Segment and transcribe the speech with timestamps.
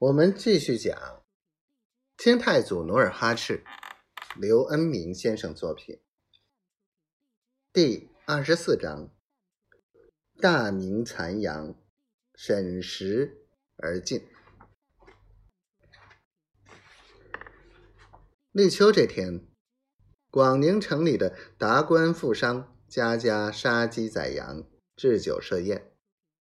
[0.00, 1.24] 我们继续讲
[2.16, 3.64] 清太祖努尔哈赤，
[4.36, 6.00] 刘恩明先生作品
[7.72, 9.12] 第二十四章：
[10.40, 11.74] 大明残阳，
[12.32, 13.44] 审时
[13.76, 14.24] 而尽。
[18.52, 19.44] 立秋这天，
[20.30, 24.62] 广宁城里的达官富商家家杀鸡宰羊，
[24.94, 25.90] 置酒设宴，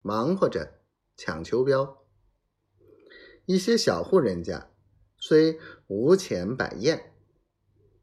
[0.02, 0.82] 忙活着
[1.16, 2.05] 抢秋膘。
[3.46, 4.70] 一些小户人家
[5.18, 7.14] 虽无钱摆宴，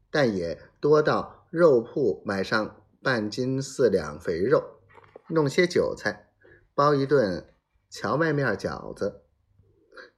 [0.09, 4.79] 但也多到肉铺买上半斤四两肥肉，
[5.27, 6.29] 弄些韭菜，
[6.73, 7.53] 包一顿
[7.89, 9.21] 荞麦面饺子，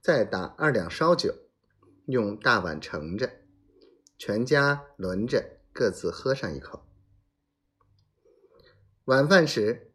[0.00, 1.34] 再打二两烧酒，
[2.06, 3.30] 用大碗盛着，
[4.16, 6.84] 全家轮着各自喝上一口。
[9.06, 9.90] 晚饭时，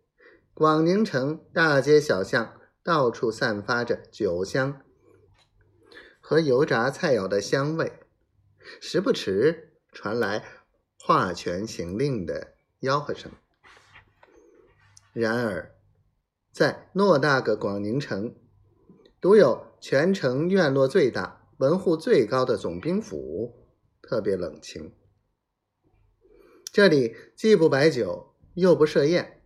[0.54, 4.82] 广宁城大街小巷到处散发着酒香。
[6.32, 7.92] 和油炸菜肴的香味，
[8.80, 10.46] 时不时传来
[10.98, 13.30] 画权行令的吆喝声。
[15.12, 15.76] 然而，
[16.54, 18.34] 在偌大个广宁城，
[19.20, 23.68] 独有全城院落最大、门户最高的总兵府
[24.02, 24.96] 特别冷清。
[26.72, 29.42] 这里既不摆酒，又不设宴，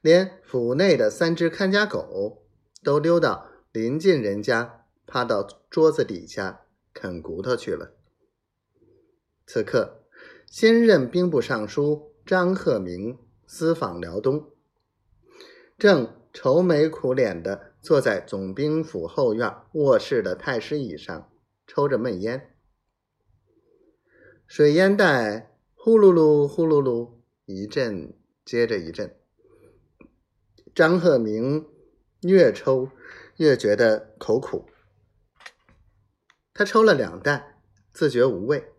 [0.00, 2.44] 连府内的三只看家狗
[2.82, 4.82] 都溜到邻近人家。
[5.06, 7.92] 趴到桌子底下啃骨头去了。
[9.46, 10.02] 此刻，
[10.46, 14.50] 新任兵部尚书张鹤鸣私访辽东，
[15.78, 21.30] 正愁眉苦脸的坐在总兵府后院卧室的太师椅上，
[21.66, 22.54] 抽着闷烟。
[24.48, 27.12] 水烟袋呼噜噜呼噜噜，
[27.44, 28.12] 一阵
[28.44, 29.16] 接着一阵。
[30.74, 31.68] 张鹤鸣
[32.22, 32.90] 越抽
[33.36, 34.68] 越觉得口苦。
[36.58, 37.60] 他抽了两袋，
[37.92, 38.72] 自觉无味，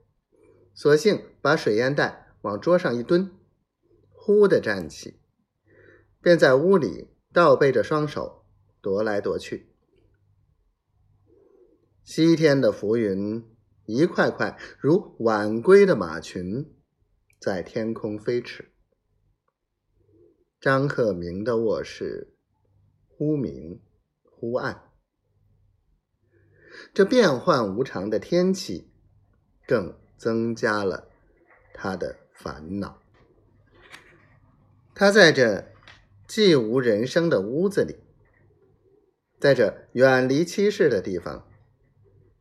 [0.73, 3.29] 索性把水烟袋往桌上一蹲，
[4.09, 5.19] 忽地站起，
[6.19, 8.47] 便在屋里倒背着双手
[8.81, 9.69] 踱来踱去。
[12.03, 13.45] 西天的浮云
[13.85, 16.73] 一块块如晚归的马群，
[17.39, 18.71] 在天空飞驰。
[20.59, 22.33] 张克明的卧室
[23.07, 23.79] 忽明
[24.23, 24.86] 忽暗。
[26.97, 28.89] 这变幻无常的天气，
[29.67, 31.07] 更增加了
[31.71, 32.99] 他的烦恼。
[34.95, 35.67] 他在这
[36.27, 37.97] 寂无人声的屋子里，
[39.39, 41.47] 在这远离妻室的地方，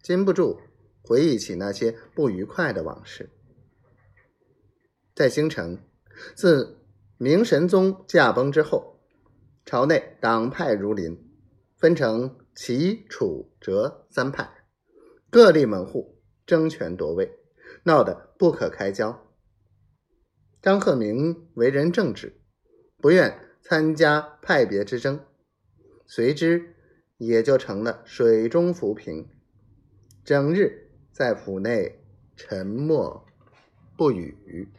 [0.00, 0.58] 禁不住
[1.02, 3.28] 回忆起那些不愉快的往事。
[5.14, 5.78] 在京城，
[6.34, 6.78] 自
[7.18, 9.02] 明神宗驾崩之后，
[9.66, 11.25] 朝内党派如林，
[11.76, 12.38] 分成。
[12.58, 14.48] 齐、楚、哲三派，
[15.28, 17.38] 各立门户，争权夺位，
[17.82, 19.28] 闹得不可开交。
[20.62, 22.40] 张鹤鸣为人正直，
[22.96, 25.20] 不愿参加派别之争，
[26.06, 26.74] 随之
[27.18, 29.28] 也就成了水中浮萍，
[30.24, 32.02] 整日在府内
[32.36, 33.26] 沉默
[33.98, 34.72] 不语。